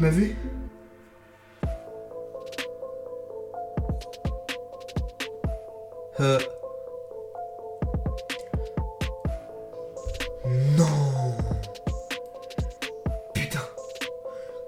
Tu 0.00 0.04
m'as 0.06 0.12
vu 0.12 0.34
Euh. 6.20 6.38
Non 10.78 10.86
Putain 13.34 13.58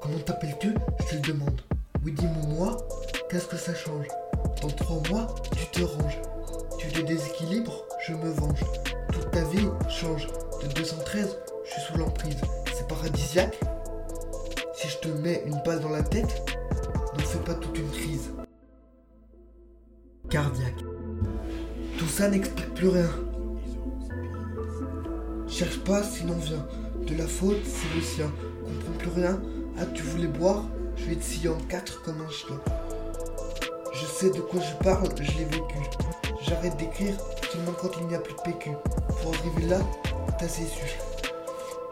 Comment 0.02 0.18
t'appelles-tu? 0.18 0.74
Je 1.00 1.04
te 1.06 1.14
le 1.14 1.20
demande. 1.20 1.62
Oui, 2.04 2.12
dis-moi, 2.12 2.44
moi, 2.48 2.76
qu'est-ce 3.30 3.46
que 3.46 3.56
ça 3.56 3.74
change? 3.74 4.08
Dans 4.60 4.68
trois 4.68 5.00
mois, 5.08 5.34
tu 5.56 5.66
te 5.68 5.82
ranges. 5.82 6.20
Tu 6.78 6.88
te 6.88 7.00
déséquilibres, 7.00 7.86
je 8.06 8.12
me 8.12 8.30
venge. 8.32 8.60
Toute 9.10 9.30
ta 9.30 9.44
vie 9.44 9.66
change. 9.88 10.26
De 10.62 10.68
213, 10.74 11.38
je 11.64 11.70
suis 11.70 11.80
sous 11.80 11.96
l'emprise. 11.96 12.36
C'est 12.74 12.86
paradisiaque? 12.86 13.58
Si 14.82 14.88
je 14.88 14.98
te 14.98 15.06
mets 15.06 15.44
une 15.46 15.62
balle 15.64 15.78
dans 15.78 15.90
la 15.90 16.02
tête, 16.02 16.58
n'en 17.16 17.24
fais 17.24 17.38
pas 17.38 17.54
toute 17.54 17.78
une 17.78 17.88
crise. 17.90 18.32
Cardiaque. 20.28 20.82
Tout 21.96 22.08
ça 22.08 22.28
n'explique 22.28 22.74
plus 22.74 22.88
rien. 22.88 23.08
Cherche 25.46 25.78
pas, 25.84 26.02
sinon 26.02 26.34
viens. 26.34 26.66
De 27.06 27.14
la 27.16 27.28
faute, 27.28 27.64
c'est 27.64 27.94
le 27.94 28.02
sien. 28.02 28.32
Comprends 28.64 28.98
plus 28.98 29.22
rien. 29.22 29.40
Ah, 29.78 29.86
tu 29.86 30.02
voulais 30.02 30.26
boire? 30.26 30.64
Je 30.96 31.04
vais 31.04 31.14
te 31.14 31.22
scier 31.22 31.48
en 31.48 31.58
quatre 31.68 32.02
comme 32.02 32.20
un 32.20 32.30
chien. 32.30 32.60
Je 33.92 34.04
sais 34.04 34.30
de 34.30 34.40
quoi 34.40 34.60
je 34.60 34.84
parle, 34.84 35.08
je 35.14 35.38
l'ai 35.38 35.44
vécu. 35.44 35.78
J'arrête 36.42 36.76
d'écrire 36.76 37.14
seulement 37.52 37.76
quand 37.80 37.90
il 38.00 38.08
n'y 38.08 38.16
a 38.16 38.18
plus 38.18 38.34
de 38.34 38.40
PQ. 38.40 38.70
Pour 39.22 39.32
arriver 39.32 39.68
là, 39.68 39.78
t'as 40.40 40.48
su. 40.48 40.64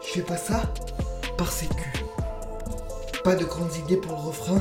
Je 0.01 0.07
fais 0.07 0.23
pas 0.23 0.35
ça 0.35 0.63
par 1.37 1.49
sécu. 1.49 1.89
Pas 3.23 3.35
de 3.35 3.45
grandes 3.45 3.75
idées 3.75 3.97
pour 3.97 4.13
le 4.13 4.17
refrain. 4.17 4.59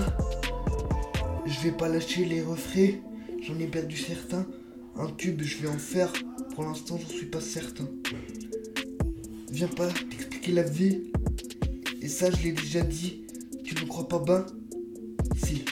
Je 1.46 1.60
vais 1.60 1.72
pas 1.72 1.88
lâcher 1.88 2.26
les 2.26 2.42
refrains. 2.42 2.98
J'en 3.42 3.58
ai 3.58 3.66
perdu 3.66 3.96
certains. 3.96 4.46
Un 4.96 5.06
tube, 5.06 5.40
je 5.42 5.58
vais 5.58 5.68
en 5.68 5.78
faire. 5.78 6.12
Pour 6.54 6.64
l'instant, 6.64 6.98
j'en 7.00 7.08
suis 7.08 7.26
pas 7.26 7.40
certain. 7.40 7.88
Viens 9.50 9.68
pas 9.68 9.88
t'expliquer 9.88 10.52
la 10.52 10.62
vie. 10.62 11.10
Et 12.02 12.08
ça, 12.08 12.30
je 12.30 12.42
l'ai 12.42 12.52
déjà 12.52 12.82
dit. 12.82 13.24
Tu 13.64 13.74
ne 13.74 13.88
crois 13.88 14.06
pas 14.06 14.18
ben? 14.18 14.44
Si. 15.42 15.64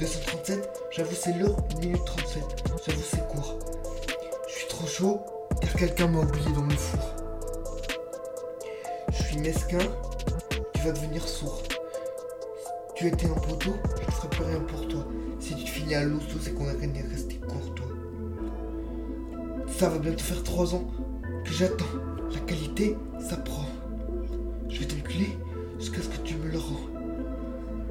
237, 0.00 0.68
j'avoue 0.96 1.14
c'est 1.14 1.36
l'heure, 1.38 1.56
1 1.76 1.80
minute 1.80 2.04
37. 2.06 2.42
J'avoue 2.86 3.02
c'est 3.08 3.28
court. 3.28 3.58
Je 4.48 4.54
suis 4.54 4.68
trop 4.68 4.86
chaud 4.86 5.20
car 5.60 5.72
quelqu'un 5.74 6.08
m'a 6.08 6.20
oublié 6.20 6.50
dans 6.52 6.64
le 6.64 6.70
four. 6.70 7.16
Je 9.12 9.22
suis 9.22 9.38
mesquin, 9.38 9.78
tu 10.80 10.86
vas 10.86 10.92
devenir 10.92 11.28
sourd. 11.28 11.62
Tu 12.94 13.06
étais 13.06 13.26
un 13.26 13.34
poteau, 13.34 13.74
je 14.00 14.06
ne 14.06 14.10
ferai 14.12 14.28
plus 14.28 14.44
rien 14.44 14.60
pour 14.60 14.88
toi. 14.88 15.04
Si 15.38 15.54
tu 15.54 15.66
finis 15.66 15.94
à 15.94 16.04
l'hosto, 16.04 16.38
c'est 16.40 16.52
qu'on 16.52 16.68
a 16.68 16.74
gagné 16.74 17.02
rester 17.02 17.34
courtois. 17.36 17.86
Ça 19.78 19.90
va 19.90 19.98
bientôt 19.98 20.24
faire 20.24 20.42
3 20.42 20.74
ans 20.74 20.84
que 21.44 21.52
j'attends. 21.52 21.84
La 22.32 22.40
qualité, 22.40 22.96
ça 23.28 23.36
prend. 23.36 23.66
Je 24.70 24.80
vais 24.80 24.86
t'enculer 24.86 25.36
jusqu'à 25.78 26.00
ce 26.00 26.08
que 26.08 26.18
tu 26.24 26.36
me 26.36 26.50
le 26.50 26.58
rends. 26.58 26.88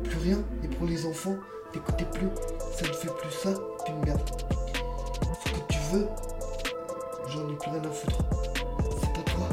Plus 0.03 0.17
rien, 0.17 0.39
et 0.63 0.67
pour 0.67 0.87
les 0.87 1.05
enfants, 1.05 1.35
n'écoutez 1.75 2.05
plus, 2.05 2.29
ça 2.75 2.87
ne 2.87 2.93
fait 2.93 3.13
plus 3.21 3.31
ça 3.31 3.53
d'une 3.85 4.03
merde. 4.03 4.29
Ce 5.45 5.51
que 5.51 5.59
tu 5.69 5.79
veux, 5.91 6.07
j'en 7.27 7.49
ai 7.49 7.55
plus 7.55 7.69
rien 7.69 7.83
à 7.83 7.91
foutre. 7.91 8.17
C'est 8.99 9.13
pas 9.13 9.31
toi 9.31 9.47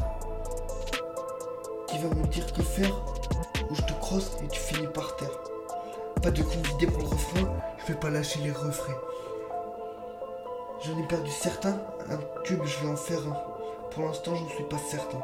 qui 1.87 1.99
va 1.99 2.09
me 2.15 2.27
dire 2.29 2.51
que 2.53 2.63
faire, 2.63 2.95
ou 3.71 3.75
je 3.75 3.83
te 3.83 3.93
crosse 4.01 4.33
et 4.45 4.49
tu 4.49 4.61
finis 4.61 4.87
par 4.89 5.17
terre. 5.17 5.39
Pas 6.23 6.31
de 6.31 6.43
grande 6.43 6.67
idée 6.75 6.87
pour 6.87 7.03
le 7.03 7.09
refrain, 7.09 7.53
je 7.79 7.93
vais 7.93 7.99
pas 7.99 8.11
lâcher 8.11 8.41
les 8.41 8.53
refrains. 8.53 8.99
J'en 10.85 10.99
ai 10.99 11.07
perdu 11.07 11.31
certains, 11.31 11.79
un 12.11 12.19
tube 12.45 12.63
je 12.65 12.85
vais 12.85 12.93
en 12.93 12.97
faire 12.97 13.21
un. 13.27 13.37
Pour 13.91 14.05
l'instant 14.05 14.35
j'en 14.35 14.49
suis 14.49 14.65
pas 14.65 14.79
certain. 14.79 15.21